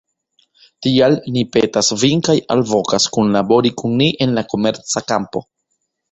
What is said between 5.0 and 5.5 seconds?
kampo.